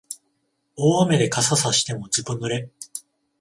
[0.77, 2.71] 大雨で傘さしてもずぶ濡れ